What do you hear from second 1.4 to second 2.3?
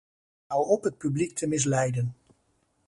misleiden.